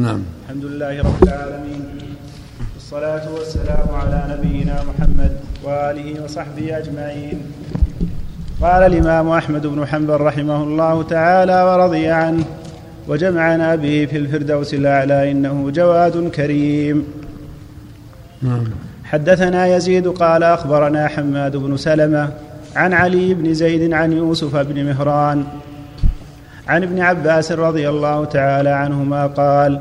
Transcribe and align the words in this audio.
نعم. 0.00 0.22
الحمد 0.44 0.64
لله 0.64 1.02
رب 1.02 1.22
العالمين. 1.22 1.82
والصلاة 2.74 3.34
والسلام 3.34 3.88
على 3.92 4.20
نبينا 4.32 4.76
محمد 4.88 5.32
وآله 5.64 6.24
وصحبه 6.24 6.78
أجمعين. 6.78 7.38
قال 8.62 8.82
الإمام 8.82 9.28
أحمد 9.28 9.66
بن 9.66 9.86
حنبل 9.86 10.20
رحمه 10.20 10.62
الله 10.62 11.02
تعالى 11.02 11.62
ورضي 11.62 12.06
عنه 12.08 12.44
وجمعنا 13.08 13.76
به 13.76 14.08
في 14.10 14.16
الفردوس 14.16 14.74
الأعلى 14.74 15.30
إنه 15.30 15.70
جواد 15.70 16.28
كريم. 16.28 17.04
نعم. 18.42 18.64
حدثنا 19.04 19.76
يزيد 19.76 20.08
قال 20.08 20.42
أخبرنا 20.42 21.08
حماد 21.08 21.56
بن 21.56 21.76
سلمة 21.76 22.32
عن 22.76 22.92
علي 22.92 23.34
بن 23.34 23.54
زيد 23.54 23.92
عن 23.92 24.12
يوسف 24.12 24.56
بن 24.56 24.84
مهران 24.84 25.44
عن 26.70 26.82
ابن 26.82 27.00
عباس 27.00 27.52
رضي 27.52 27.88
الله 27.88 28.24
تعالى 28.24 28.68
عنهما 28.68 29.26
قال 29.26 29.80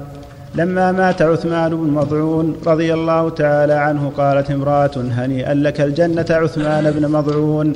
لما 0.55 0.91
مات 0.91 1.21
عثمان 1.21 1.69
بن 1.69 1.89
مضعون 1.89 2.55
رضي 2.67 2.93
الله 2.93 3.29
تعالى 3.29 3.73
عنه 3.73 4.11
قالت 4.17 4.51
امرأة 4.51 4.91
هنيئا 4.95 5.53
لك 5.53 5.81
الجنة 5.81 6.25
عثمان 6.29 6.91
بن 6.91 7.11
مضعون. 7.11 7.73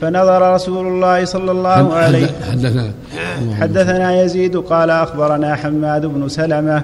فنظر 0.00 0.54
رسول 0.54 0.86
الله 0.86 1.24
صلى 1.24 1.50
الله 1.50 1.94
عليه 1.94 2.26
حدثنا 2.50 2.90
حدثنا 3.60 4.22
يزيد 4.22 4.56
قال 4.56 4.90
أخبرنا 4.90 5.54
حماد 5.54 6.06
بن 6.06 6.28
سلمة 6.28 6.82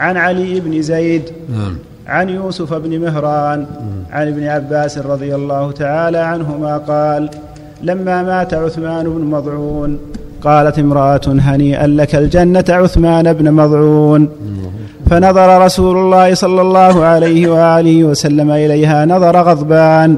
عن 0.00 0.16
علي 0.16 0.60
بن 0.60 0.82
زيد 0.82 1.22
نعم. 1.48 1.76
عن 2.06 2.28
يوسف 2.28 2.74
بن 2.74 3.00
مهران 3.00 3.66
عن 4.12 4.28
ابن 4.28 4.44
عباس 4.44 4.98
رضي 4.98 5.34
الله 5.34 5.72
تعالى 5.72 6.18
عنهما 6.18 6.78
قال 6.78 7.30
لما 7.82 8.22
مات 8.22 8.54
عثمان 8.54 9.04
بن 9.04 9.24
مضعون 9.24 9.98
قالت 10.44 10.78
امرأة 10.78 11.20
هنيئا 11.26 11.86
لك 11.86 12.14
الجنة 12.14 12.64
عثمان 12.68 13.32
بن 13.32 13.52
مضعون. 13.52 14.28
فنظر 15.10 15.64
رسول 15.64 15.96
الله 15.96 16.34
صلى 16.34 16.60
الله 16.60 17.04
عليه 17.04 17.48
وآله 17.48 18.04
وسلم 18.04 18.50
إليها 18.50 19.06
نظر 19.06 19.36
غضبان. 19.42 20.16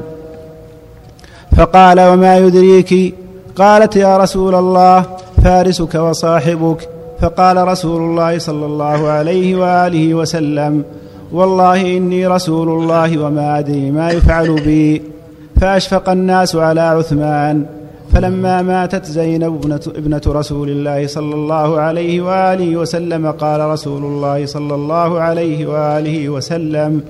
فقال 1.57 1.99
وما 1.99 2.37
يدريك؟ 2.37 3.15
قالت 3.55 3.95
يا 3.95 4.17
رسول 4.17 4.55
الله 4.55 5.05
فارسك 5.43 5.95
وصاحبك. 5.95 6.89
فقال 7.21 7.67
رسول 7.67 8.01
الله 8.01 8.37
صلى 8.37 8.65
الله 8.65 9.07
عليه 9.07 9.55
وآله 9.55 10.13
وسلم 10.13 10.83
والله 11.31 11.97
إني 11.97 12.27
رسول 12.27 12.69
الله 12.69 13.17
وما 13.17 13.59
أدري 13.59 13.91
ما 13.91 14.09
يفعل 14.09 14.55
بي. 14.65 15.01
فأشفق 15.61 16.09
الناس 16.09 16.55
على 16.55 16.81
عثمان. 16.81 17.65
فلما 18.17 18.61
ماتت 18.61 19.05
زينب 19.05 19.55
ابنة, 19.55 19.79
ابنة 19.87 20.21
رسول 20.27 20.69
الله 20.69 21.07
صلى 21.07 21.35
الله 21.35 21.79
عليه 21.79 22.21
وآله 22.21 22.77
وسلم 22.77 23.31
قال 23.31 23.61
رسول 23.61 24.03
الله 24.03 24.45
صلى 24.45 24.75
الله 24.75 25.19
عليه 25.19 25.65
وآله 25.67 26.29
وسلم 26.29 27.01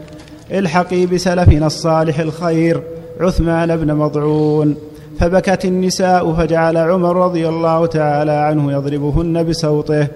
الحقي 0.51 1.05
بسلفنا 1.05 1.67
الصالح 1.67 2.19
الخير 2.19 2.81
عثمان 3.21 3.77
بن 3.77 3.93
مضعون. 3.93 4.75
فبكت 5.19 5.65
النساء 5.65 6.33
فجعل 6.33 6.77
عمر 6.77 7.15
رضي 7.25 7.49
الله 7.49 7.85
تعالى 7.85 8.31
عنه 8.31 8.71
يضربهن 8.71 9.43
بسوطه 9.43 10.07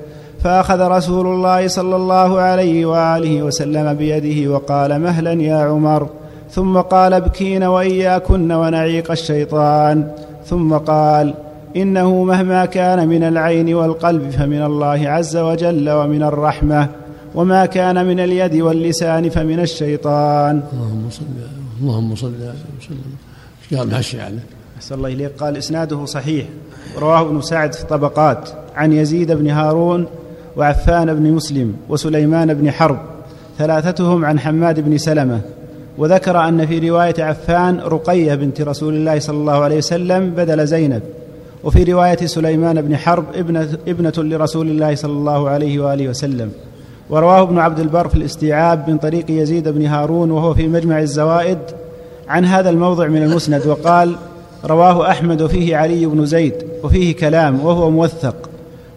فأخذ 0.43 0.87
رسول 0.87 1.27
الله 1.27 1.67
صلى 1.67 1.95
الله 1.95 2.39
عليه 2.39 2.85
وآله 2.85 3.43
وسلم 3.43 3.93
بيده 3.93 4.51
وقال 4.51 5.01
مهلا 5.01 5.33
يا 5.33 5.55
عمر. 5.55 6.09
ثم 6.51 6.77
قال 6.77 7.13
ابكين 7.13 7.63
وإياكن 7.63 8.51
ونعيق 8.51 9.11
الشيطان. 9.11 10.11
ثم 10.45 10.73
قال 10.73 11.33
إنه 11.75 12.23
مهما 12.23 12.65
كان 12.65 13.07
من 13.07 13.23
العين 13.23 13.73
والقلب 13.73 14.29
فمن 14.29 14.61
الله 14.61 15.09
عز 15.09 15.37
وجل 15.37 15.89
ومن 15.89 16.23
الرحمة 16.23 16.87
وما 17.35 17.65
كان 17.65 18.05
من 18.05 18.19
اليد 18.19 18.55
واللسان 18.55 19.29
فمن 19.29 19.59
الشيطان. 19.59 20.63
اللهم 20.73 21.09
صل 21.09 21.23
اللهم 21.81 22.15
صل 22.15 22.33
وسلم. 22.79 23.77
قال 23.79 23.89
ماشي 23.91 24.17
يعني؟ 24.17 24.39
أحسن 24.77 24.95
الله 24.95 25.09
إليك. 25.09 25.31
قال 25.39 25.57
إسناده 25.57 26.05
صحيح. 26.05 26.45
رواه 26.99 27.21
ابن 27.21 27.41
سعد 27.41 27.73
في 27.73 27.81
الطبقات 27.81 28.49
عن 28.75 28.93
يزيد 28.93 29.31
بن 29.31 29.49
هارون 29.49 30.05
وعفان 30.57 31.13
بن 31.13 31.31
مسلم 31.31 31.75
وسليمان 31.89 32.53
بن 32.53 32.71
حرب. 32.71 32.99
ثلاثتهم 33.57 34.25
عن 34.25 34.39
حماد 34.39 34.79
بن 34.79 34.97
سلمة. 34.97 35.41
وذكر 36.01 36.37
أن 36.47 36.65
في 36.65 36.89
رواية 36.89 37.13
عفان 37.19 37.79
رقية 37.79 38.35
بنت 38.35 38.61
رسول 38.61 38.93
الله 38.93 39.19
صلى 39.19 39.37
الله 39.37 39.63
عليه 39.63 39.77
وسلم 39.77 40.29
بدل 40.29 40.67
زينب 40.67 41.01
وفي 41.63 41.83
رواية 41.83 42.25
سليمان 42.25 42.81
بن 42.81 42.97
حرب 42.97 43.25
ابنة, 43.35 43.67
ابنة 43.87 44.13
لرسول 44.17 44.67
الله 44.69 44.95
صلى 44.95 45.11
الله 45.11 45.49
عليه 45.49 45.79
وآله 45.79 46.09
وسلم. 46.09 46.51
ورواه 47.09 47.41
ابن 47.41 47.59
عبد 47.59 47.79
البر 47.79 48.07
في 48.07 48.15
الاستيعاب 48.15 48.89
من 48.89 48.97
طريق 48.97 49.25
يزيد 49.29 49.69
بن 49.69 49.85
هارون 49.85 50.31
وهو 50.31 50.53
في 50.53 50.67
مجمع 50.67 50.99
الزوائد 50.99 51.57
عن 52.27 52.45
هذا 52.45 52.69
الموضع 52.69 53.07
من 53.07 53.23
المسند 53.23 53.67
وقال 53.67 54.15
رواه 54.65 55.09
أحمد 55.09 55.41
وفيه 55.41 55.77
علي 55.77 56.05
بن 56.05 56.25
زيد 56.25 56.53
وفيه 56.83 57.15
كلام 57.15 57.65
وهو 57.65 57.89
موثق 57.89 58.49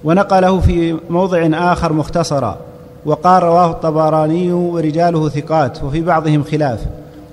ونقله 0.04 0.60
في 0.60 0.96
موضع 1.10 1.48
آخر 1.52 1.92
مختصرا. 1.92 2.58
وقال 3.06 3.42
رواه 3.42 3.70
الطبراني 3.70 4.52
ورجاله 4.52 5.28
ثقات 5.28 5.84
وفي 5.84 6.00
بعضهم 6.00 6.42
خلاف. 6.42 6.80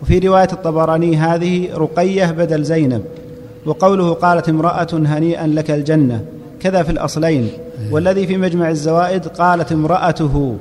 وفي 0.01 0.19
رواية 0.19 0.47
الطبراني 0.53 1.17
هذه 1.17 1.69
رقية 1.73 2.25
بدل 2.31 2.63
زينب 2.63 3.03
وقوله 3.65 4.13
قالت 4.13 4.49
امرأة 4.49 4.87
هنيئا 4.93 5.47
لك 5.47 5.71
الجنة 5.71 6.25
كذا 6.59 6.83
في 6.83 6.91
الأصلين. 6.91 7.49
والذي 7.91 8.27
في 8.27 8.37
مجمع 8.37 8.69
الزوائد 8.69 9.27
قالت 9.27 9.71
امرأته 9.71 10.57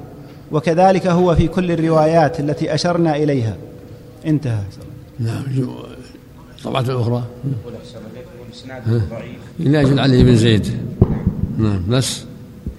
وكذلك 0.53 1.07
هو 1.07 1.35
في 1.35 1.49
كل 1.49 1.73
الروايات 1.73 2.41
التي 2.41 2.75
أشرنا 2.75 3.17
إليها. 3.17 3.57
انتهى. 4.27 4.63
نعم 5.19 5.43
طبعة 6.65 6.85
ضعيف. 9.11 9.41
إلا 9.61 9.81
أجل 9.81 9.99
علي 9.99 10.25
بن 10.25 10.37
زيد. 10.37 10.67
نعم. 11.59 11.83
بس. 11.89 12.25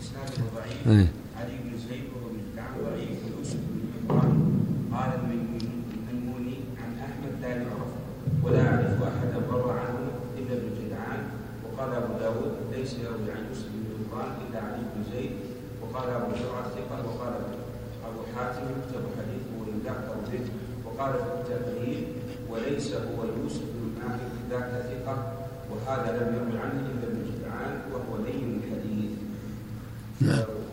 اسناده 0.01 0.43
ضعيف 0.55 0.87
إيه. 0.87 1.07
علي 1.39 1.55
بن 1.63 1.77
زيد 1.89 2.03
وهو 2.13 2.27
بن 2.33 2.41
كعب 2.55 2.73
ضعيف 2.85 3.17
ويوسف 3.25 3.59
بن 3.69 3.81
عمران 4.09 4.31
قال 4.93 5.11
الميموني 5.19 6.55
عن 6.81 6.91
احمد 7.07 7.33
لا 7.41 7.47
يعرف 7.47 7.91
ولا 8.43 8.59
اعرف 8.67 8.97
احدا 9.09 9.37
روى 9.51 9.71
عنه 9.71 9.99
الا 10.37 10.53
ابن 10.57 10.69
جدعان 10.79 11.21
وقال 11.63 11.89
ابو 11.93 12.13
داود 12.19 12.51
ليس 12.75 12.93
يروي 12.93 13.31
عن 13.35 13.43
يوسف 13.49 13.67
بن 13.73 13.83
عمران 13.97 14.31
الا 14.49 14.59
علي 14.59 14.81
بن 14.95 15.01
زيد 15.13 15.31
وقال 15.93 16.09
أبو 16.09 16.31
زرعه 16.35 16.67
ثقة 16.75 16.99
وقال 17.09 17.33
أبو 18.07 18.19
حاتم 18.35 18.61
يكتب 18.61 19.03
حديثه 19.17 19.51
ويذكر 19.59 20.15
به 20.31 20.39
وقال 20.85 21.13
في 21.13 21.29
التقرير 21.39 22.07
وليس 22.49 22.93
هو 22.93 23.19
يوسف 23.43 23.61
بن 23.75 23.91
ماهر 23.99 24.19
ذاك 24.49 24.71
ثقة 24.91 25.33
وهذا 25.71 26.09
لم 26.19 26.35
يروي 26.35 26.59
عنه 26.63 26.79
إلا 26.91 27.07
ابن 27.07 27.19
جدعان 27.31 27.73
وهو 27.93 28.23
لين 28.25 28.61
الحديث. 28.63 29.11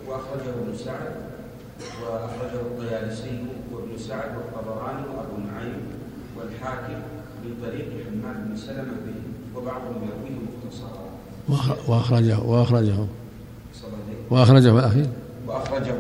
وأخرجه 0.09 0.51
ابن 0.51 0.77
سعد 0.77 1.15
وأخرجه 2.03 2.61
الطيالسي 2.61 3.45
وابن 3.73 3.99
سعد 3.99 4.37
والطبراني 4.37 5.03
وأبو 5.09 5.37
نعيم 5.53 5.81
والحاكم 6.37 7.01
من 7.45 7.55
طريق 7.67 7.89
حماد 8.07 8.49
بن 8.49 8.57
سلمة 8.57 8.93
به 9.07 9.21
وبعضهم 9.57 10.09
يرويه 10.09 10.39
مختصرا. 10.49 11.05
وأخ- 11.51 11.91
وأخرجه 11.91 12.41
وأخرجه. 12.41 13.07
وأخرجه 14.31 14.71
في 14.73 14.79
الأخير 14.79 15.07
وأخرجه 15.47 15.95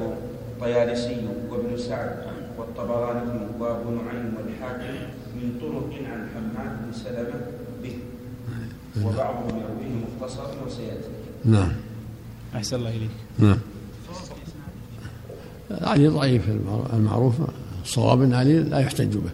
الطيالسي 0.56 1.16
وابن 1.50 1.77
سعد 1.78 2.16
والطبراني 2.59 3.31
وأبو 3.61 3.91
نعيم 3.91 4.33
والحاكم 4.39 4.94
من 5.37 5.53
طرق 5.61 5.91
عن 6.12 6.27
حماد 6.34 6.77
بن 6.87 6.93
سلمة 6.93 7.41
به. 7.83 7.93
وبعضهم 9.05 9.49
يرويه 9.49 10.05
مختصرا 10.21 10.47
وسيأتي. 10.66 11.09
نعم. 11.44 11.72
أحسن 12.56 12.77
الله 12.77 12.91
إليك. 12.91 13.11
نعم. 13.39 13.59
علي 15.71 16.09
ضعيف 16.09 16.42
المعروف- 16.92 17.34
ان 18.22 18.34
علي 18.34 18.59
لا 18.59 18.78
يحتج 18.78 19.16
به. 19.16 19.31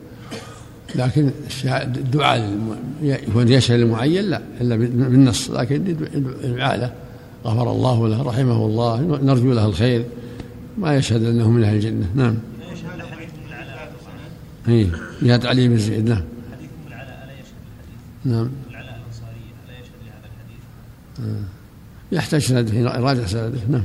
لكن 0.94 1.31
الدعاء 1.64 2.58
يكون 3.02 3.49
يشهد 3.49 3.79
للمعين 3.79 4.25
لا 4.25 4.40
إلا 4.61 4.76
بالنص 4.76 5.50
لكن 5.50 5.76
الدعاء 6.44 6.76
له. 6.76 6.93
غفر 7.46 7.73
الله 7.73 8.08
له 8.08 8.23
رحمه 8.23 8.67
الله. 8.67 9.00
نرجو 9.00 9.52
له 9.52 9.67
الخير. 9.67 10.05
ما 10.79 10.96
يشهد 10.96 11.25
أنه 11.25 11.50
من 11.50 11.64
أهل 11.64 11.75
الجنة. 11.75 12.11
نعم. 12.14 12.37
اي 14.69 14.91
جهاد 15.23 15.46
علي 15.46 15.69
بن 15.69 15.79
زيد 15.79 16.08
نعم. 16.08 16.23
حديث 16.52 16.70
ام 16.70 16.87
العلاء 16.88 17.25
الا 17.25 17.32
يشهد 17.32 17.55
الحديث 17.67 18.25
نعم. 18.25 18.50
العلاء 18.70 18.99
الانصاري 19.00 19.44
الا 19.64 19.75
يشهد 19.81 20.00
لهذا 20.05 20.29
الحديث 20.32 20.62
يحتاج 22.12 22.41
سنده. 22.41 22.75
يراجع 22.75 23.26
سنده 23.26 23.58
نعم. 23.69 23.82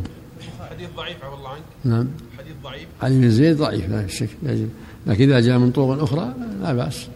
حديث 0.71 0.89
ضعيف 0.97 1.23
عفى 1.23 1.35
الله 1.35 1.49
عنك. 1.49 1.63
نعم. 1.83 2.07
حديث 2.37 2.53
ضعيف. 2.63 2.87
علي 3.01 3.21
بن 3.21 3.29
زيد 3.29 3.57
ضعيف 3.57 3.89
لا 3.89 4.07
شك. 4.07 4.29
يجب. 4.43 4.69
لكن 5.07 5.23
إذا 5.23 5.39
جاء 5.39 5.57
من 5.57 5.71
طرق 5.71 6.03
أخرى 6.03 6.33
لا 6.61 6.73
بأس. 6.73 7.07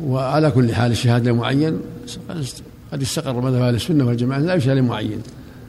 وعلى 0.00 0.50
كل 0.50 0.74
حال 0.74 0.90
الشهادة 0.90 1.30
لمعين 1.30 1.80
قد 2.92 3.02
استقر 3.02 3.40
مذهب 3.40 3.62
أهل 3.62 3.74
السنة 3.74 4.06
والجماعة 4.06 4.38
لا 4.38 4.54
يشهد 4.54 4.76
لمعين 4.76 5.20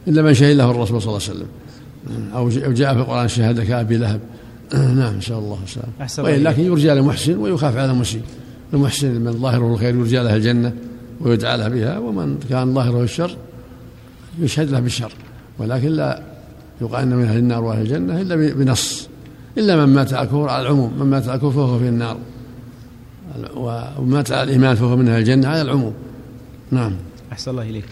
إلا 0.08 0.22
من 0.22 0.34
شهد 0.34 0.56
له 0.56 0.72
الرسول 0.72 1.02
صلى 1.02 1.10
الله 1.10 1.22
عليه 1.28 1.40
وسلم. 1.40 1.48
أو 2.34 2.50
جاء 2.74 2.94
في 2.94 3.00
القرآن 3.00 3.28
شهادة 3.28 3.64
كأبي 3.64 3.98
لهب. 3.98 4.20
نعم 4.74 5.18
نسأل 5.18 5.36
الله 5.36 5.60
السلامة 5.64 5.92
أحسن 6.02 6.24
وإن 6.24 6.34
الله 6.34 6.52
لكن 6.52 6.64
يرجى 6.64 6.90
لمحسن 6.90 7.38
ويخاف 7.38 7.78
على 7.78 7.94
مسيء. 7.94 8.22
المحسن 8.74 9.22
من 9.22 9.32
ظاهره 9.32 9.74
الخير 9.74 9.96
يرجى 9.96 10.18
له 10.18 10.36
الجنة 10.36 10.74
ويدعى 11.22 11.58
له 11.58 11.68
بها 11.68 11.98
ومن 12.00 12.40
كان 12.50 12.74
ظاهره 12.74 13.04
الشر 13.04 13.38
يشهد 14.40 14.72
له 14.72 14.80
بالشر. 14.80 15.12
ولكن 15.60 15.90
لا 15.90 16.24
يقال 16.82 17.02
أن 17.02 17.16
من 17.16 17.26
أهل 17.26 17.38
النار 17.38 17.64
وأهل 17.64 17.82
الجنة 17.82 18.22
إلا 18.22 18.36
بنص. 18.36 19.10
إلا 19.58 19.86
من 19.86 19.94
مات 19.94 20.14
على 20.14 20.24
الكفر 20.24 20.50
على 20.50 20.62
العموم. 20.62 20.94
من 21.00 21.06
مات 21.06 21.24
على 21.28 21.36
الكفر 21.36 21.52
فهو 21.52 21.80
في 21.80 21.88
النار. 21.88 22.18
ومن 23.56 24.10
مات 24.10 24.32
على 24.32 24.44
الإيمان 24.44 24.76
فهو 24.76 24.96
من 24.96 25.08
أهل 25.08 25.20
الجنة 25.20 25.48
على 25.48 25.62
العموم. 25.62 25.94
نعم. 26.72 26.94
أحسن 27.38 27.52
الله 27.52 27.64
إليك. 27.64 27.86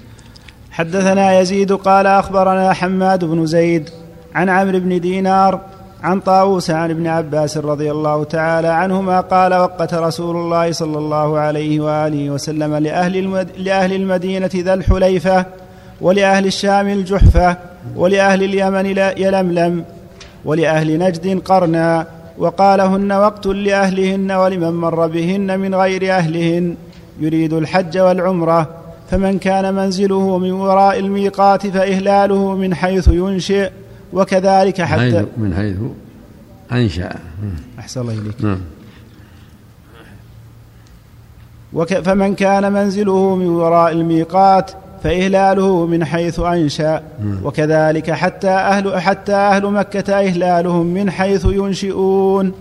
حدثنا 0.72 1.40
يزيد 1.40 1.72
قال 1.72 2.08
أخبرنا 2.08 2.74
حماد 2.74 3.26
بن 3.26 3.46
زيد 3.46 3.90
عن 4.36 4.50
عمرو 4.50 4.80
بن 4.80 5.00
دينار 5.00 5.60
عن 6.04 6.20
طاووس 6.20 6.72
عن 6.72 6.92
ابن 6.92 7.08
عباس 7.08 7.58
رضي 7.58 7.92
الله 7.92 8.24
تعالى 8.24 8.68
عنهما 8.68 9.22
قال 9.22 9.54
وقت 9.54 9.94
رسول 9.94 10.36
الله 10.36 10.72
صلى 10.72 10.98
الله 10.98 11.38
عليه 11.40 11.80
وآله 11.80 12.30
وسلم 12.30 12.76
لأهل, 12.76 13.18
المد... 13.18 13.48
لأهل 13.58 13.94
المدينة 13.94 14.50
ذا 14.56 14.74
الحليفة 14.74 15.46
ولأهل 16.02 16.46
الشام 16.46 16.88
الجحفة 16.88 17.58
ولأهل 17.96 18.44
اليمن 18.44 18.86
يلملم 19.18 19.84
ولأهل 20.46 21.00
نجد 21.00 21.40
قرنا 21.40 22.08
وقالهن 22.38 23.12
وقت 23.12 23.48
لأهلهن 23.48 24.32
ولمن 24.32 24.72
مر 24.72 25.08
بهن 25.08 25.60
من 25.60 25.76
غير 25.76 26.12
أهلهن 26.12 26.76
يريد 27.20 27.54
الحج 27.54 27.98
والعمرة 27.98 28.85
فمن 29.12 29.40
كان 29.40 29.74
منزله 29.74 30.38
من 30.38 30.52
وراء 30.52 31.00
الميقات 31.00 31.68
فإهلاله 31.68 32.56
من 32.56 32.76
حيث 32.76 33.08
ينشئ 33.08 33.72
وكذلك 34.14 34.82
حتى 34.82 35.26
من 35.38 35.54
حيث 35.56 35.78
أنشأ. 36.72 37.16
أحسن 37.80 38.02
الله 38.02 38.14
إليك. 38.14 38.42
نعم. 38.42 38.60
وك 41.74 41.94
فمن 41.94 42.36
كان 42.36 42.72
منزله 42.72 43.36
من 43.36 43.48
وراء 43.48 43.92
الميقات 43.92 44.72
فإهلاله 45.04 45.86
من 45.86 46.06
حيث 46.06 46.40
أنشأ 46.40 47.04
وكذلك 47.44 48.12
حتى 48.12 48.50
أهل 48.50 49.02
حتى 49.02 49.34
أهل 49.34 49.66
مكة 49.66 50.14
إهلالهم 50.14 50.86
من 50.86 51.12
حيث 51.12 51.46
ينشئون. 51.46 52.52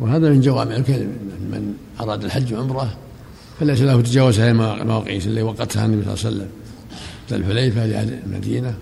وهذا 0.00 0.30
من 0.30 0.40
جوامع 0.40 0.76
الكلم. 0.76 1.12
من 1.52 1.74
أراد 2.00 2.24
الحج 2.24 2.54
وعمرة 2.54 2.88
فليس 3.60 3.80
له 3.80 4.00
تجاوز 4.00 4.40
هذه 4.40 4.50
المواقيت 4.50 5.26
اللي 5.26 5.42
وقتها 5.42 5.86
النبي 5.86 6.02
صلى 6.02 6.14
الله 6.14 6.24
عليه 6.24 6.36
وسلم. 6.36 6.50
الحليفة 7.32 7.86
لأهل 7.86 8.18
المدينة 8.26 8.74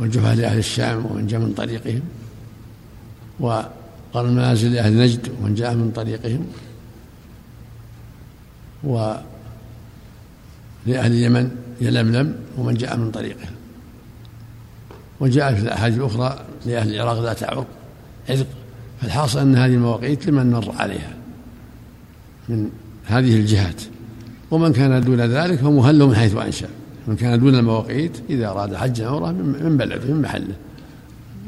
والجفاة 0.00 0.34
لأهل 0.34 0.58
الشام 0.58 1.06
ومن 1.06 1.26
جاء 1.26 1.40
من 1.40 1.52
طريقهم 1.52 2.02
وقال 3.40 3.70
المنازل 4.16 4.72
لأهل 4.72 4.98
نجد 4.98 5.28
ومن 5.40 5.54
جاء 5.54 5.74
من 5.74 5.90
طريقهم 5.90 6.46
و 8.84 9.14
لأهل 10.86 11.12
اليمن 11.12 11.50
يلملم 11.80 12.34
ومن 12.58 12.74
جاء 12.74 12.96
من 12.96 13.10
طريقهم. 13.10 13.52
وجاء 15.20 15.54
في 15.54 15.62
الأحاديث 15.62 15.98
الأخرى 15.98 16.44
لأهل 16.66 16.94
العراق 16.94 17.22
ذات 17.22 17.42
عرق 17.42 17.66
عرق 18.28 18.46
فالحاصل 19.00 19.38
أن 19.38 19.56
هذه 19.56 19.74
المواقيت 19.74 20.26
لمن 20.26 20.50
مر 20.50 20.74
عليها 20.78 21.14
من 22.48 22.70
هذه 23.04 23.36
الجهات. 23.36 23.82
ومن 24.50 24.72
كان 24.72 25.00
دون 25.00 25.20
ذلك 25.20 25.58
فمهل 25.58 26.06
من 26.06 26.16
حيث 26.16 26.36
أنشأ. 26.36 26.68
من 27.06 27.16
كان 27.16 27.40
دون 27.40 27.54
المواقيت 27.54 28.12
إذا 28.30 28.48
أراد 28.48 28.74
حج 28.74 29.00
عمرة 29.00 29.30
من 29.32 29.76
بلده 29.76 30.14
من 30.14 30.22
محله. 30.22 30.54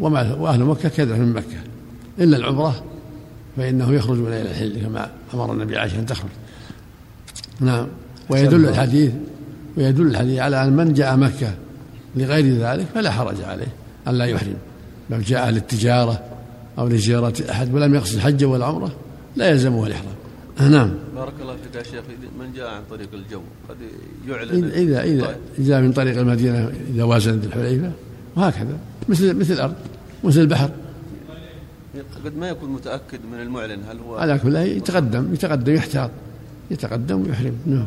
وأهل 0.01 0.65
مكة 0.65 0.89
كذا 0.89 1.17
من 1.17 1.33
مكة. 1.33 1.59
إلا 2.19 2.37
العمرة 2.37 2.85
فإنه 3.57 3.93
يخرجون 3.93 4.29
إلى 4.29 4.51
الحل 4.51 4.83
كما 4.83 5.11
أمر 5.35 5.53
النبي 5.53 5.79
عائشة 5.79 5.99
أن 5.99 6.07
تخرج. 6.07 6.31
نعم. 7.61 7.87
ويدل 8.31 8.69
الحديث 8.69 9.13
ويدل 9.77 10.07
الحديث 10.07 10.39
على 10.39 10.65
أن 10.65 10.73
من 10.73 10.93
جاء 10.93 11.17
مكة 11.17 11.55
لغير 12.17 12.59
ذلك 12.59 12.87
فلا 12.95 13.11
حرج 13.11 13.43
عليه 13.43 13.67
أن 14.09 14.15
لا 14.15 14.25
يحرم. 14.25 14.57
لو 15.11 15.19
جاء 15.19 15.51
للتجارة 15.51 16.23
أو 16.79 16.89
لزيارة 16.89 17.35
أحد 17.51 17.75
ولم 17.75 17.95
يقصد 17.95 18.15
الحج 18.15 18.45
ولا 18.45 18.67
عمرة 18.67 18.93
لا 19.37 19.51
يلزمه 19.51 19.87
الإحرام. 19.87 20.15
نعم. 20.61 20.91
بارك 21.17 21.33
الله 21.41 21.57
فيك 21.57 21.75
يا 21.75 21.83
شيخ 21.83 22.05
من 22.39 22.53
جاء 22.53 22.69
عن 22.69 22.83
طريق 22.91 23.09
الجو 23.13 23.41
قد 23.69 23.77
يعلن. 24.29 24.65
إذا 24.65 25.03
إذا 25.03 25.37
جاء 25.59 25.81
من 25.81 25.93
طريق 25.93 26.19
المدينة 26.19 26.73
إذا 26.95 27.05
وازنت 27.05 27.45
الحليفة 27.45 27.93
وهكذا. 28.37 28.79
مثل 29.09 29.35
مثل 29.35 29.53
الأرض 29.53 29.75
مثل 30.25 30.41
البحر. 30.41 30.71
قد 32.25 32.37
ما 32.37 32.49
يكون 32.49 32.71
متأكد 32.71 33.21
من 33.33 33.41
المعلن 33.41 33.83
هل 33.89 33.99
هو 33.99 34.17
على 34.17 34.39
كل 34.39 34.57
يتقدم 34.57 35.35
يتقدم 35.35 35.75
يحتاط 35.75 36.11
يتقدم 36.71 37.23
ويحرم. 37.23 37.57
نعم. 37.67 37.87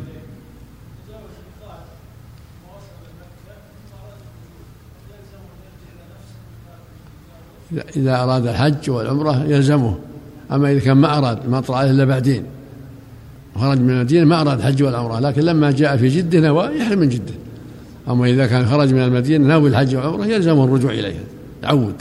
إذا 7.96 8.24
أراد 8.24 8.48
الحج 8.48 8.90
والعمرة 8.90 9.46
يلزمه 9.46 9.98
أما 10.52 10.72
إذا 10.72 10.80
كان 10.80 10.98
ما 10.98 11.18
أراد 11.18 11.50
ما 11.50 11.62
طلع 11.62 11.84
إلا 11.84 12.06
بعدين. 12.06 12.46
وخرج 13.58 13.80
من 13.80 13.90
المدينة 13.90 14.26
ما 14.26 14.42
أراد 14.42 14.58
الحج 14.58 14.84
والعمرة 14.84 15.20
لكن 15.20 15.42
لما 15.42 15.72
جاء 15.72 15.98
في 15.98 16.08
جدة 16.08 16.40
نوى 16.40 16.66
يحرم 16.66 17.00
من 17.00 17.10
جدة. 17.10 17.34
أما 18.10 18.26
إذا 18.26 18.48
كان 18.48 18.66
خرج 18.66 18.94
من 18.94 19.04
المدينة 19.04 19.48
ناوي 19.48 19.70
الحج 19.70 19.96
والعمرة 19.96 20.26
يلزمه 20.26 20.64
الرجوع 20.64 20.92
إليها 20.92 21.24
يعود. 21.64 21.96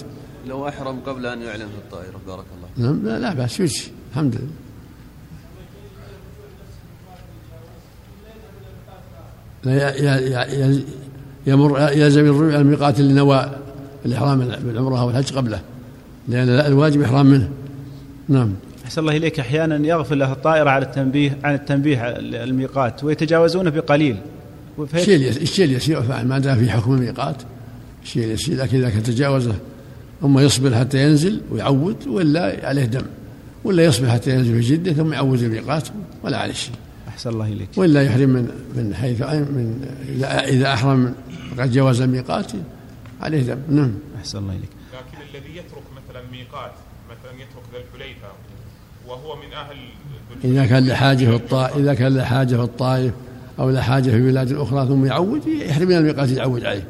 لو 0.48 0.68
أحرم 0.68 1.00
قبل 1.06 1.26
أن 1.26 1.42
يعلن 1.42 1.66
في 1.66 1.78
الطائرة 1.84 2.20
بارك 2.26 2.44
الله 2.56 2.88
نعم 2.88 3.06
لا, 3.06 3.18
لا 3.18 3.34
بأس 3.34 3.60
يجزي 3.60 3.84
الحمد 4.10 4.34
لله. 4.34 4.46
لا 9.64 10.46
يمر 11.46 11.90
يلزم 11.92 12.20
الرجوع 12.20 12.48
إلى 12.48 12.60
الميقات 12.60 13.00
اللي 13.00 13.12
نوى 13.12 13.50
الإحرام 14.06 14.38
بالعمرة 14.38 15.00
أو 15.00 15.10
الحج 15.10 15.32
قبله 15.32 15.60
لأن 16.28 16.48
الواجب 16.48 17.02
إحرام 17.02 17.26
منه. 17.26 17.50
نعم. 18.28 18.52
أحسن 18.86 19.00
الله 19.00 19.16
إليك. 19.16 19.40
أحيانا 19.40 19.86
يغفل 19.86 20.18
له 20.18 20.32
الطائرة 20.32 20.70
على 20.70 20.84
التنبيه 20.84 21.38
عن 21.44 21.54
التنبيه 21.54 21.98
على 21.98 22.44
الميقات 22.44 23.04
ويتجاوزونه 23.04 23.70
بقليل. 23.70 24.16
الشيء 24.94 25.28
الشيء 25.28 25.64
اليسير 25.64 26.02
ما 26.24 26.38
دام 26.38 26.58
في 26.58 26.70
حكم 26.70 26.94
الميقات. 26.94 27.42
الشيء 28.02 28.24
اليسير 28.24 28.56
لكن 28.56 28.78
إذا 28.78 28.90
كان 28.90 29.02
تجاوزه 29.02 29.54
ثم 30.20 30.38
يصبر 30.38 30.74
حتى 30.74 31.02
ينزل 31.02 31.40
ويعود 31.50 32.06
ولا 32.06 32.68
عليه 32.68 32.84
دم. 32.84 33.02
ولا 33.64 33.84
يصبر 33.84 34.10
حتى 34.10 34.30
ينزل 34.30 34.62
في 34.62 34.76
جدة 34.76 34.92
ثم 34.92 35.12
يعود 35.12 35.42
الميقات 35.42 35.88
ولا 36.22 36.38
عليه 36.38 36.52
شيء. 36.52 36.74
أحسن 37.08 37.30
الله 37.30 37.46
إليك. 37.46 37.68
ولا 37.76 38.02
يحرم 38.02 38.28
من 38.28 38.50
من 38.76 38.94
حيث 38.94 39.22
من 39.22 39.88
إذا 40.24 40.72
أحرم 40.72 41.14
قد 41.58 41.72
جاوز 41.72 42.00
الميقات 42.00 42.52
عليه 43.20 43.42
دم. 43.42 43.58
نعم. 43.68 43.94
أحسن 44.18 44.38
الله 44.38 44.52
إليك. 44.52 44.70
لكن 44.92 45.18
الذي 45.30 45.56
يترك 45.58 45.84
مثلا 45.96 46.22
ميقات 46.32 46.72
مثلا 47.10 47.32
يترك 47.32 47.64
ذا 47.72 47.78
الحليفة 47.78 48.28
وهو 49.08 49.36
من 49.36 49.52
أهل 49.52 49.76
إذا 50.44 50.66
كان 50.66 50.86
لحاجة 50.86 51.24
في 51.24 51.34
الطائف 51.34 51.76
إذا 51.76 51.94
كان 51.94 52.16
لحاجة 52.16 52.56
في 52.56 52.62
الطائف 52.62 53.12
أو 53.58 53.70
لحاجة 53.70 54.10
في 54.10 54.22
بلاد 54.22 54.52
أخرى 54.52 54.86
ثم 54.88 55.04
يعود 55.04 55.46
يحرم 55.46 55.88
من 55.88 55.96
الميقات 55.96 56.30
يعود 56.30 56.64
عليه. 56.64 56.84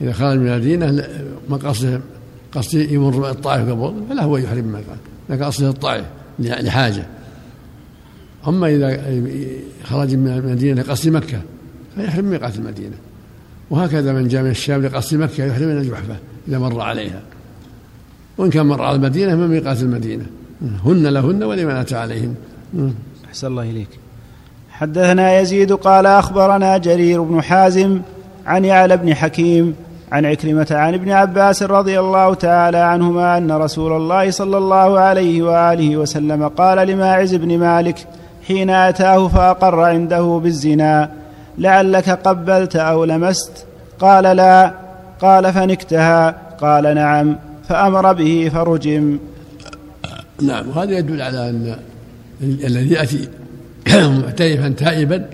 إذا 0.00 0.12
خرج 0.12 0.38
من 0.38 0.48
المدينة 0.48 1.08
ما 1.48 1.56
قصده 1.56 2.00
قصده 2.52 2.82
يمر 2.82 3.30
الطائف 3.30 3.68
قبل 3.68 3.94
فلا 4.10 4.22
هو 4.22 4.36
يحرم 4.36 4.58
من 4.58 4.64
الميقات 4.64 4.98
لكن 5.28 5.44
قصده 5.44 5.68
الطائف 5.68 6.04
لحاجة. 6.38 7.06
أما 8.48 8.68
إذا 8.68 9.00
خرج 9.84 10.14
من 10.14 10.28
المدينة 10.28 10.82
لقصد 10.82 11.08
مكة 11.08 11.40
فيحرم 11.94 12.24
ميقات 12.24 12.56
المدينة. 12.56 12.96
وهكذا 13.70 14.12
من 14.12 14.28
جاء 14.28 14.42
من 14.42 14.50
الشام 14.50 14.82
لقصد 14.82 15.16
مكة 15.16 15.44
يحرم 15.44 15.68
من 15.68 15.78
الجحفة 15.78 16.16
إذا 16.48 16.58
مر 16.58 16.80
عليها. 16.80 17.22
وإن 18.38 18.50
كان 18.50 18.66
مر 18.66 18.82
على 18.82 18.96
المدينة 18.96 19.34
من 19.34 19.48
ميقات 19.48 19.82
المدينة. 19.82 20.26
هن 20.84 21.06
لهن 21.06 21.42
ولمن 21.42 21.70
أتى 21.70 21.96
عليهن 21.96 22.34
أحسن 23.28 23.46
الله 23.46 23.62
إليك. 23.62 23.88
حدثنا 24.70 25.40
يزيد 25.40 25.72
قال 25.72 26.06
أخبرنا 26.06 26.78
جرير 26.78 27.22
بن 27.22 27.42
حازم 27.42 28.00
عن 28.46 28.64
يعلى 28.64 28.96
بن 28.96 29.14
حكيم 29.14 29.74
عن 30.12 30.24
عكرمة 30.24 30.66
عن 30.70 30.94
ابن 30.94 31.10
عباس 31.10 31.62
رضي 31.62 32.00
الله 32.00 32.34
تعالى 32.34 32.78
عنهما 32.78 33.38
أن 33.38 33.52
رسول 33.52 33.92
الله 33.92 34.30
صلى 34.30 34.58
الله 34.58 34.98
عليه 34.98 35.42
وآله 35.42 35.96
وسلم 35.96 36.48
قال 36.48 36.88
لماعز 36.88 37.34
بن 37.34 37.58
مالك 37.58 38.06
حين 38.46 38.70
أتاه 38.70 39.28
فأقر 39.28 39.80
عنده 39.80 40.40
بالزنا 40.42 41.10
لعلك 41.58 42.10
قبلت 42.10 42.76
أو 42.76 43.04
لمست؟ 43.04 43.66
قال 44.00 44.24
لا 44.36 44.72
قال 45.20 45.52
فنكتها 45.52 46.34
قال 46.60 46.94
نعم 46.94 47.36
فأمر 47.68 48.12
به 48.12 48.50
فرجم. 48.54 49.18
نعم 50.42 50.68
وهذا 50.68 50.98
يدل 50.98 51.22
على 51.22 51.50
أن 51.50 51.76
الذي 52.42 52.90
يأتي 52.90 53.28
معترفا 54.20 54.68
تائبا 54.68 55.30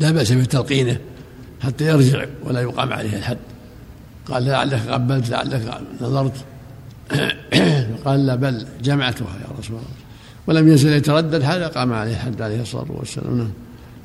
لا 0.00 0.10
بأس 0.10 0.32
بتلقينه 0.32 0.98
حتى 1.62 1.84
يرجع 1.84 2.24
ولا 2.44 2.60
يقام 2.60 2.92
عليه 2.92 3.16
الحد. 3.16 3.38
قال 4.26 4.44
لعلك 4.44 4.88
قبلت 4.88 5.30
لعلك 5.30 5.80
نظرت. 6.00 6.44
قال 8.04 8.26
لا 8.26 8.34
بل 8.34 8.66
جمعتها 8.82 9.26
يا 9.40 9.58
رسول 9.58 9.76
الله. 9.76 9.88
ولم 10.46 10.68
يزل 10.68 10.92
يتردد 10.92 11.42
حتى 11.42 11.64
قام 11.64 11.92
عليه 11.92 12.12
الحد 12.12 12.42
عليه 12.42 12.62
الصلاة 12.62 12.86
والسلام. 12.88 13.38
نعم. 13.38 13.50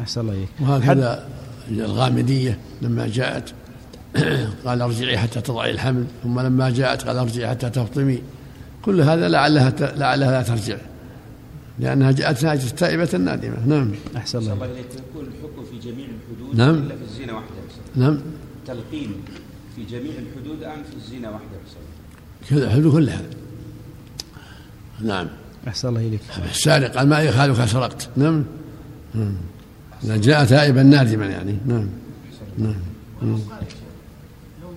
أحسن 0.01 0.21
الله 0.21 0.33
إليك. 0.33 0.49
وهكذا 0.59 1.27
الغامدية 1.71 2.57
لما 2.81 3.07
جاءت. 3.07 3.53
قال 4.65 4.81
ارجعي 4.81 5.17
حتى 5.17 5.41
تضعي 5.41 5.71
الحمل. 5.71 6.05
ثم 6.23 6.39
لما 6.39 6.69
جاءت 6.69 7.03
قال 7.03 7.17
ارجعي 7.17 7.49
حتى 7.49 7.69
تفطمي. 7.69 8.21
كل 8.81 9.01
هذا 9.01 9.29
لعلها 9.29 9.69
ت- 9.69 9.81
لعلها 9.97 10.31
لا 10.31 10.41
ترجع. 10.41 10.77
لأنها 11.79 12.11
جاءت 12.11 12.45
تائبة 12.79 13.17
نادمة. 13.17 13.65
نعم. 13.67 13.91
أحسن 14.17 14.39
الله 14.39 14.53
الله 14.53 14.65
إليك 14.65 14.85
يكون 15.09 15.25
الحكم 15.27 15.63
في 15.71 15.79
جميع 15.91 16.05
الحدود 16.05 16.55
نعم. 16.55 16.75
إلا 16.75 16.95
في 16.95 17.01
الزنا 17.03 17.33
وحدها 17.33 17.61
نعم. 17.95 18.19
تلقين 18.67 19.13
في 19.75 19.83
جميع 19.83 20.11
الحدود 20.11 20.63
أم 20.63 20.83
في 20.83 20.95
الزنا 20.95 21.29
وحدها 21.29 21.59
كذا 22.49 22.65
الحدود 22.65 22.91
كلها. 22.93 23.21
نعم. 25.01 25.27
أحسن 25.67 25.87
الله 25.87 25.99
إليك. 26.01 26.21
السارق 26.49 26.97
قال 26.97 27.07
ما 27.09 27.19
يخالك 27.21 27.65
سرقت. 27.65 28.09
نعم. 28.17 28.43
نعم. 29.13 29.35
جاء 30.03 30.45
تائبا 30.45 30.83
نادما 30.83 31.25
يعني. 31.25 31.57
نعم. 31.65 31.89
نعم. 32.57 32.75
نعم. 33.21 33.29
لو 33.31 33.37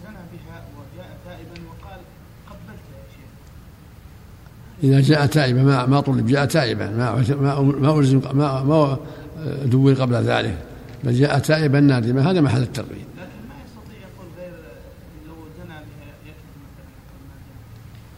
زنى 0.04 0.22
بها 0.32 0.64
وجاء 0.76 1.18
تائبا 1.24 1.68
وقال 1.68 2.00
قبلتها 2.46 2.96
يا 2.98 3.06
شيخ 3.14 3.30
إذا 4.84 5.00
جاء 5.00 5.26
تائبا 5.26 5.62
ما 5.62 5.86
ما 5.86 6.00
طلب 6.00 6.26
جاء 6.26 6.44
تائبا 6.44 6.86
ما 6.90 7.24
ما 7.40 7.60
ما 7.60 7.98
ألزم 7.98 8.20
ما 8.32 8.62
ما 8.62 8.98
دور 9.64 9.94
قبل 9.94 10.14
ذلك. 10.14 10.56
بل 11.04 11.12
جاء 11.12 11.38
تائبا 11.38 11.80
نادما. 11.80 12.30
هذا 12.30 12.40
محل 12.40 12.62
الترغيب 12.62 13.04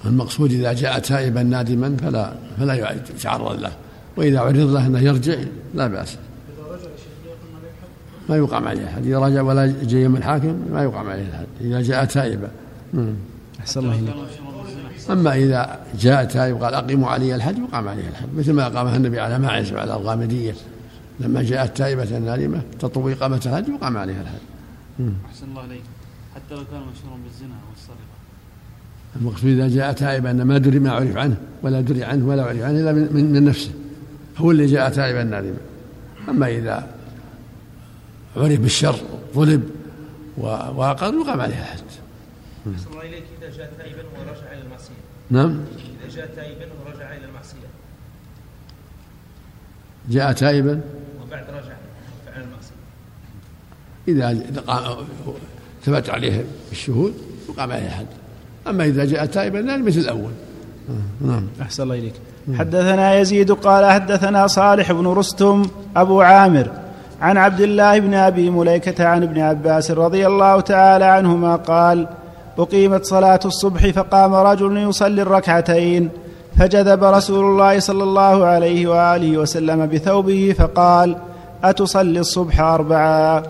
المقصود 0.05 0.53
إذا 0.53 0.73
جاء 0.73 0.99
تائبا 0.99 1.43
نادما 1.43 1.97
فلا 1.97 2.35
فلا 2.59 2.95
يتعرض 3.15 3.61
له. 3.61 3.73
وإذا 4.17 4.41
عرض 4.41 4.57
له 4.57 4.87
أنه 4.87 5.01
يرجع 5.01 5.39
لا 5.75 5.87
بأس. 5.87 6.17
ما 8.29 8.37
يقام 8.37 8.69
عليه 8.69 8.83
الحد 8.83 9.07
إذا 9.07 9.19
رجع 9.19 9.43
ولا 9.43 9.75
جاء 9.83 10.01
يوم 10.01 10.17
الحاكم 10.17 10.57
ما 10.73 10.83
يقام 10.83 11.09
عليه 11.09 11.23
الحد 11.23 11.47
إذا 11.61 11.81
جاء 11.81 12.05
تائبا. 12.05 12.51
أحسن 13.61 13.81
الله 13.81 13.95
إليك. 13.95 14.15
أما 15.11 15.35
إذا 15.35 15.81
جاء 15.99 16.25
تائب 16.25 16.63
قال 16.63 16.75
أقيموا 16.75 17.09
علي 17.09 17.35
الحد 17.35 17.59
يقام 17.59 17.89
عليه 17.89 18.09
الحد 18.09 18.29
مثل 18.37 18.53
ما 18.53 18.67
أقامها 18.67 18.97
النبي 18.97 19.21
على 19.21 19.39
ماعز 19.39 19.73
وعلى 19.73 19.95
الغامدية. 19.97 20.55
لما 21.21 21.43
جاءت 21.43 21.77
تائبة 21.77 22.19
نادمة 22.19 22.63
تطوي 22.79 23.13
إقامة 23.13 23.41
الحد 23.47 23.69
يقام 23.69 23.97
عليها 23.97 24.21
الحد 24.23 24.39
أحسن 25.31 25.47
الله 25.49 25.63
عليك 25.63 25.83
حتى 26.35 26.55
لو 26.55 26.61
كان 26.71 26.81
مشهورا 26.81 27.19
بالزنا 27.25 27.55
والسرقة 27.71 28.17
المقصود 29.17 29.49
إذا 29.51 29.69
جاء 29.69 29.93
تائبا 29.93 30.33
ما 30.33 30.59
دري 30.59 30.79
ما 30.79 30.91
عرف 30.93 31.17
عنه 31.17 31.37
ولا 31.63 31.81
دري 31.81 32.05
عنه 32.05 32.27
ولا 32.29 32.43
عرف 32.45 32.63
عنه 32.63 32.81
إلا 32.81 32.93
من, 32.93 33.33
من, 33.33 33.45
نفسه. 33.45 33.71
هو 34.39 34.51
اللي 34.51 34.67
جاء 34.67 34.91
تائبا 34.91 35.23
نادما 35.25 35.57
أما 36.29 36.49
إذا 36.49 36.87
عرف 38.37 38.61
بالشر 38.61 38.97
ظلم 39.35 39.63
و- 40.39 40.43
وأقر 40.47 41.15
يقام 41.15 41.41
عليه 41.41 41.55
الحد 41.61 41.79
أحسن 42.75 42.91
الله 42.91 43.03
إليك 43.03 43.25
إذا 43.43 43.57
جاء 43.57 43.73
تائبا 43.79 44.03
ورجع 44.19 44.53
إلى 44.53 44.63
المعصية. 44.63 44.95
نعم. 45.31 45.61
إذا 46.05 46.17
جاء 46.17 46.27
تائبا 46.37 46.67
ورجع 46.87 47.17
إلى 47.17 47.25
المعصية. 47.25 47.69
جاء 50.11 50.33
تائبا؟ 50.33 50.81
وبعد 51.23 51.45
رجع 51.51 51.75
فعل 52.27 52.43
المعصية. 52.43 52.77
إذا 54.09 54.61
قا- 54.67 54.97
ثبت 55.85 56.11
عليه 56.11 56.45
الشهود 56.73 57.15
يقام 57.49 57.73
عليه 57.73 57.87
الحد 57.87 58.07
أما 58.67 58.85
إذا 58.85 59.05
جاء 59.05 59.27
تائبا 59.27 59.59
لا 59.59 59.77
مثل 59.77 59.99
الأول. 59.99 60.33
نعم. 61.21 61.47
أحسن 61.63 61.83
الله 61.83 61.95
إليك. 61.95 62.15
حدثنا 62.55 63.15
يزيد 63.15 63.53
قال 63.53 63.91
حدثنا 63.91 64.47
صالح 64.47 64.93
بن 64.93 65.07
رستم 65.07 65.67
أبو 65.97 66.21
عامر 66.21 66.71
عن 67.21 67.37
عبد 67.37 67.61
الله 67.61 67.99
بن 67.99 68.15
أبي 68.15 68.51
مليكة 68.51 69.07
عن 69.07 69.23
ابن 69.23 69.41
عباس 69.41 69.91
رضي 69.91 70.27
الله 70.27 70.61
تعالى 70.61 71.05
عنهما 71.05 71.57
قال 71.57 72.09
أقيمت 72.59 73.05
صلاة 73.05 73.41
الصبح 73.45 73.91
فقام 73.91 74.35
رجل 74.35 74.77
يصلي 74.77 75.23
الركعتين. 75.23 76.11
فجذب 76.59 77.05
رسول 77.05 77.45
الله 77.45 77.79
صلى 77.79 78.03
الله 78.03 78.45
عليه 78.45 78.87
وآله 78.87 79.39
وسلم 79.39 79.87
بثوبه 79.87 80.55
فقال 80.59 81.17
أتصلي 81.65 82.21
الصبح 82.21 82.61
أربعا؟ 82.61 83.43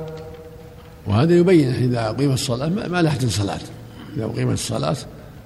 وهذا 1.06 1.32
يبين 1.32 1.68
إذا 1.68 2.08
أقيم 2.08 2.32
الصلاة 2.32 2.68
ما 2.68 2.88
ما 2.88 3.02
لحد 3.02 3.26
صلاة 3.26 3.60
إذا 4.16 4.24
أقيمت 4.24 4.52
الصلاة 4.52 4.96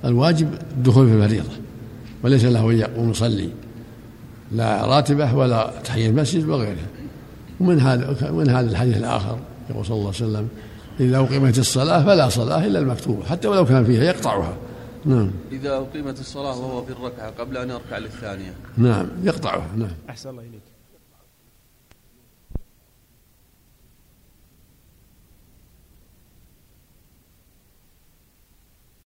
الواجب 0.04 0.48
الدخول 0.76 1.08
في 1.08 1.14
الفريضة. 1.14 1.52
وليس 2.24 2.44
له 2.44 2.70
أن 2.70 2.78
يقوم 2.78 3.10
يصلي. 3.10 3.50
لا 4.52 4.86
راتبة 4.86 5.34
ولا 5.34 5.70
تحية 5.84 6.08
المسجد 6.08 6.48
وغيرها. 6.48 6.88
ومن 7.60 7.80
هذا 7.80 8.30
ومن 8.30 8.50
هذا 8.50 8.70
الحديث 8.70 8.96
الآخر 8.96 9.38
يقول 9.70 9.86
صلى 9.86 9.96
الله 9.96 10.12
عليه 10.14 10.24
وسلم 10.24 10.48
إذا 11.00 11.18
أقيمت 11.18 11.58
الصلاة 11.58 12.04
فلا 12.04 12.28
صلاة 12.28 12.66
إلا 12.66 12.78
المكتوبة 12.78 13.24
حتى 13.24 13.48
ولو 13.48 13.64
كان 13.64 13.84
فيها 13.84 14.04
يقطعها. 14.04 14.56
نعم. 15.04 15.30
إذا 15.52 15.76
أقيمت 15.76 16.20
الصلاة 16.20 16.58
وهو 16.58 16.84
في 16.84 16.92
الركعة 16.92 17.30
قبل 17.30 17.56
أن 17.56 17.70
يركع 17.70 17.98
للثانية. 17.98 18.54
نعم 18.76 19.06
يقطعها 19.22 19.66
نعم. 19.76 19.90
أحسن 20.10 20.30
الله 20.30 20.42
إليك. 20.42 20.62